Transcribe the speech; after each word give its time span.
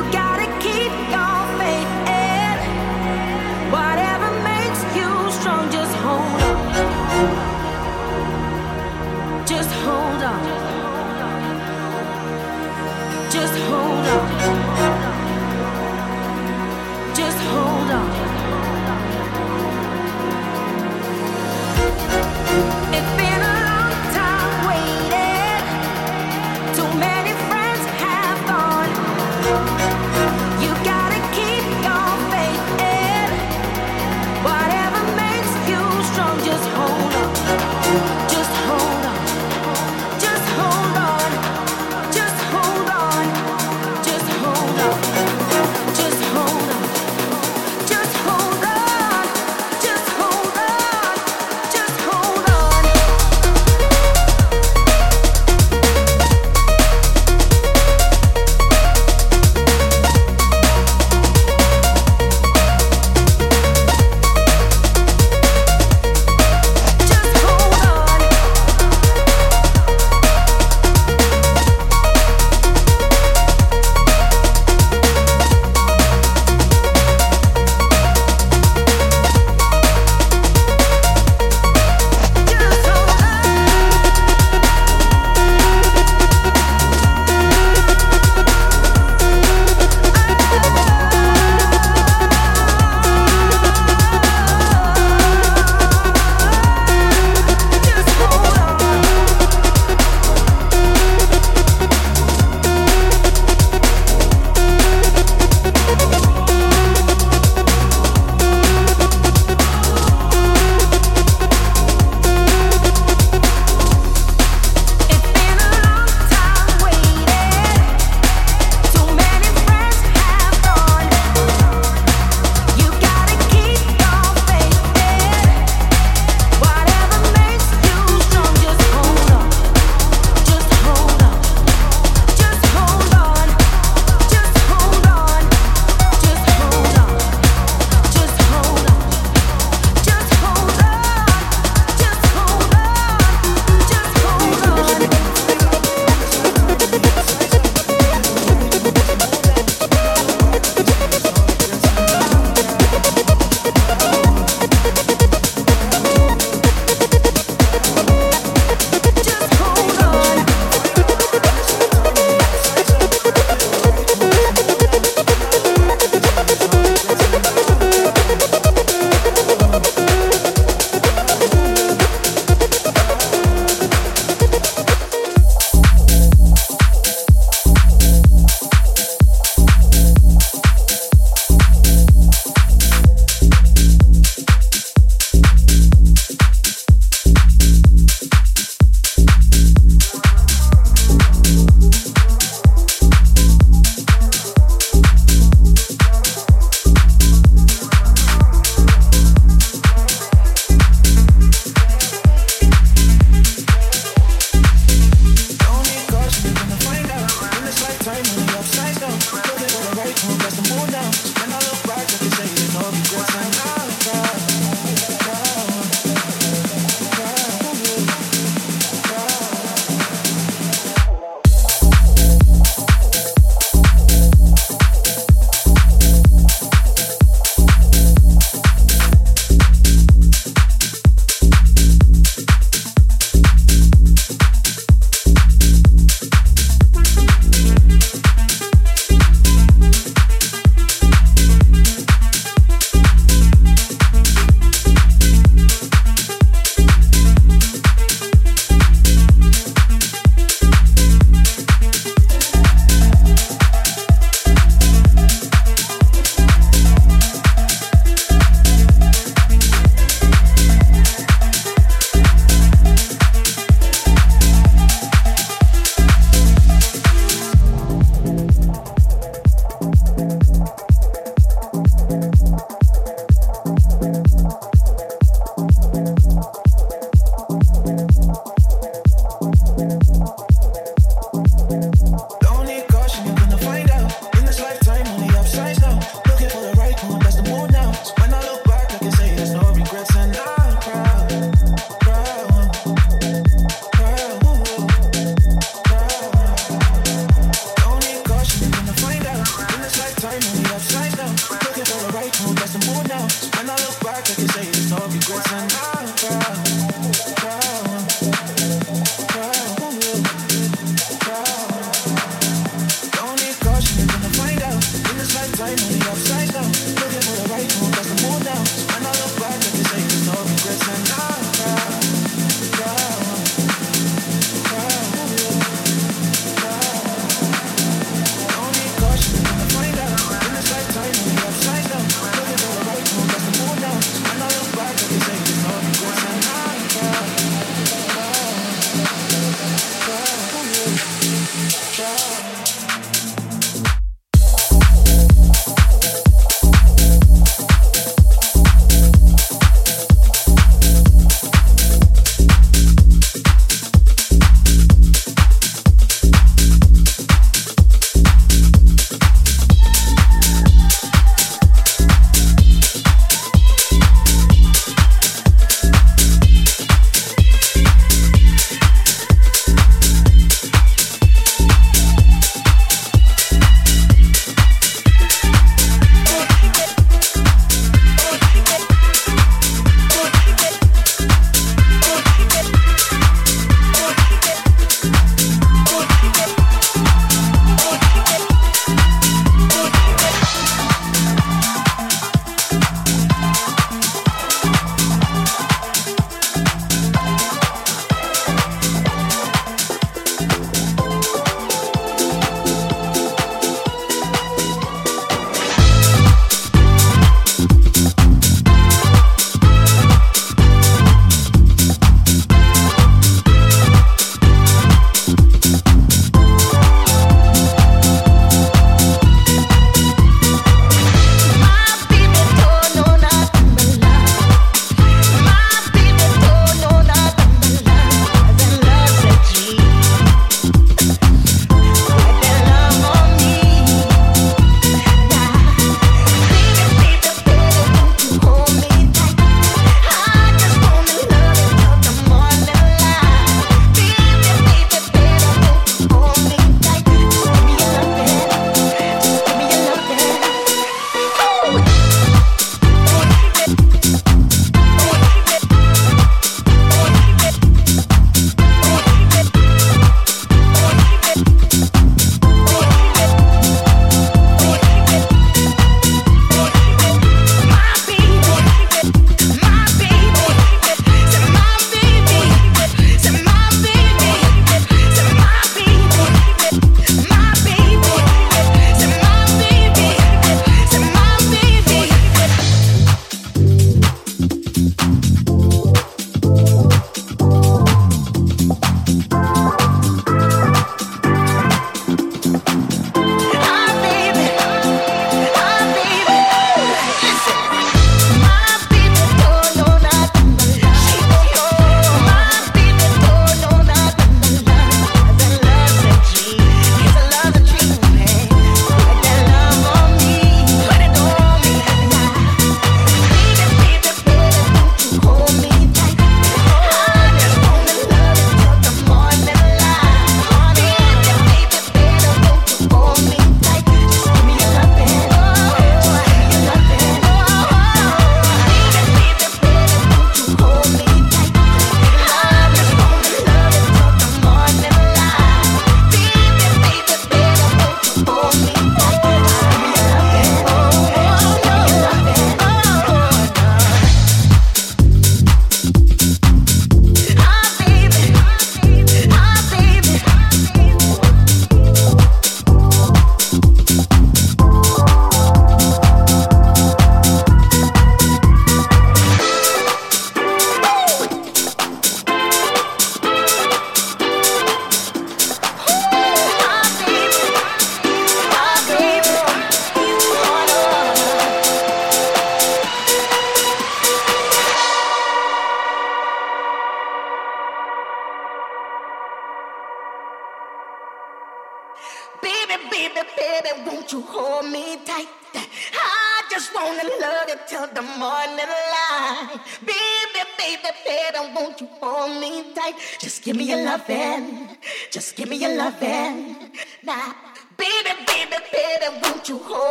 you 0.00 0.12
got 0.12 0.29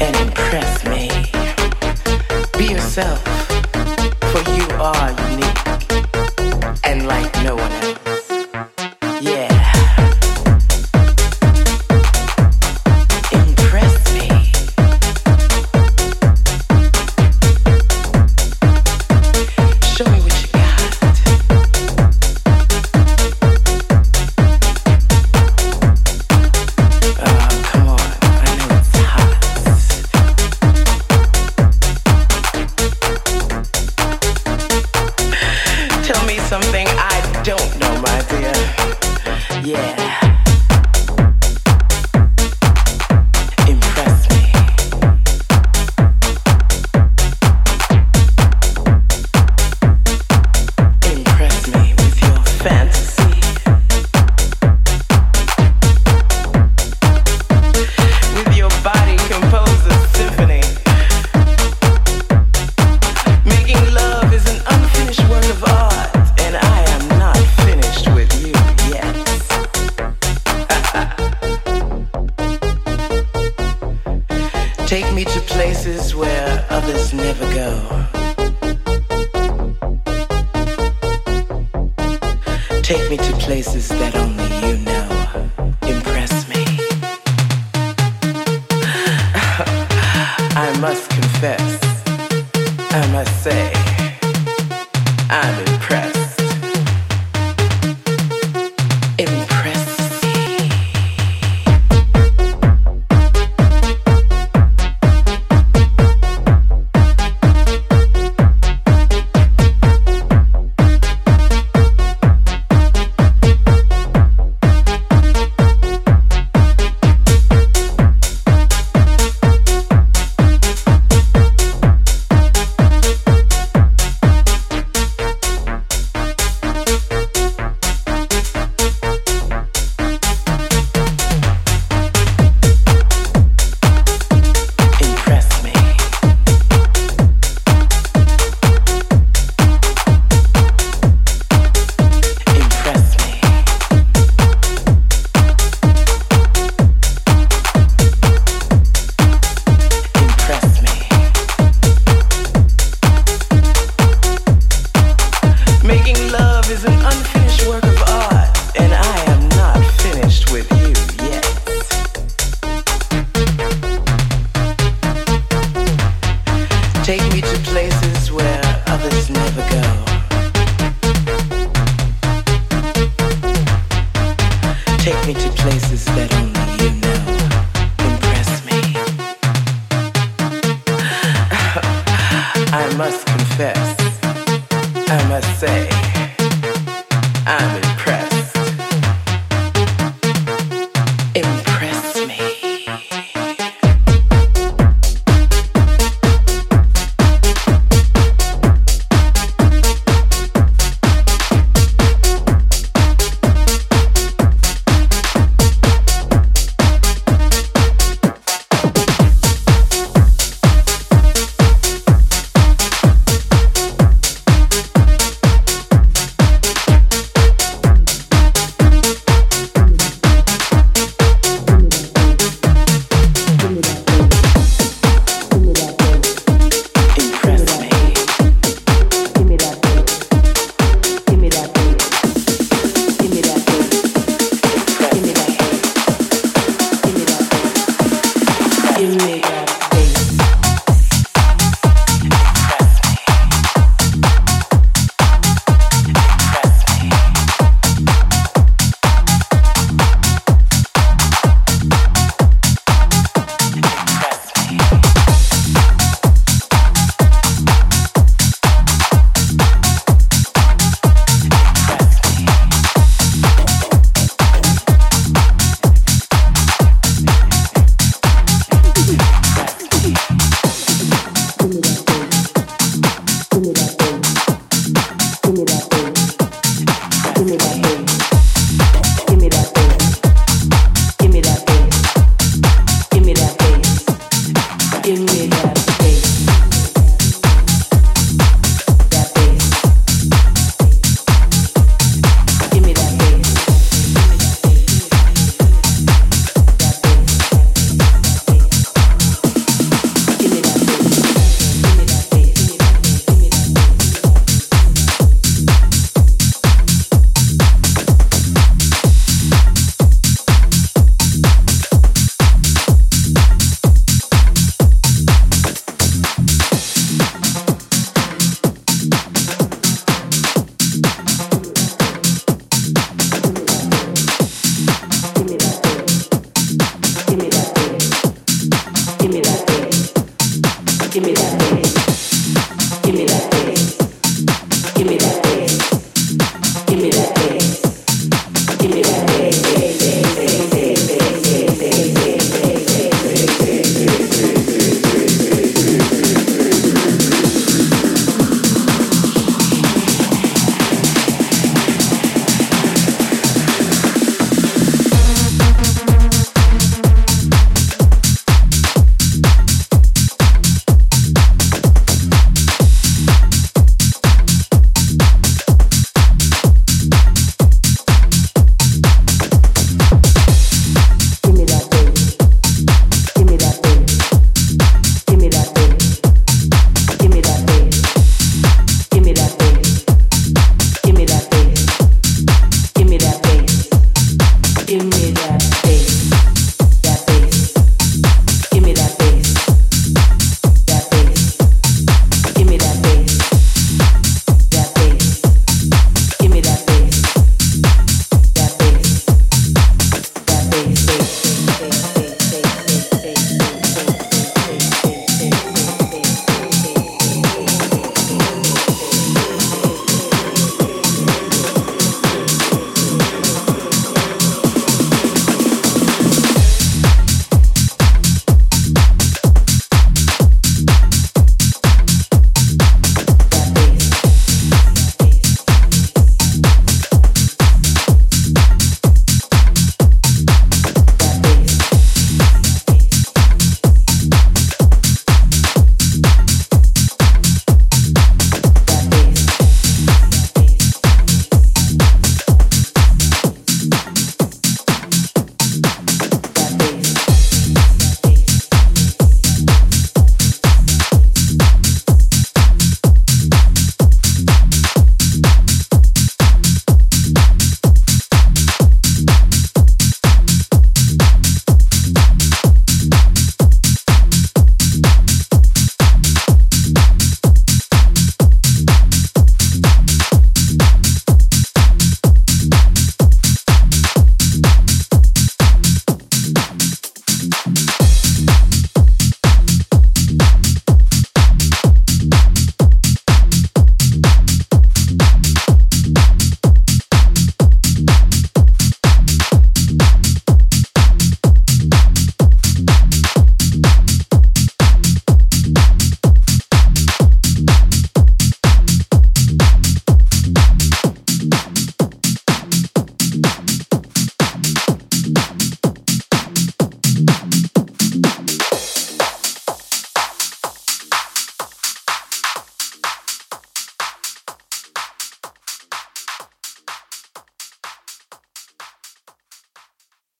and 0.00 0.16
impress 0.16 0.84
me. 0.86 1.08
Be 2.58 2.72
yourself, 2.72 3.22
for 4.30 4.42
you 4.52 4.66
are 4.80 5.10
unique 5.30 5.66
and 6.84 7.06
like 7.06 7.32
no 7.42 7.56
one 7.56 7.72
else. 7.72 8.15